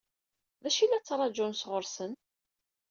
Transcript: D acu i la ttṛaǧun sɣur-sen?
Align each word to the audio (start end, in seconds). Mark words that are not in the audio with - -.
D 0.63 0.65
acu 0.67 0.79
i 0.83 0.87
la 0.87 0.99
ttṛaǧun 1.01 1.53
sɣur-sen? 1.55 2.13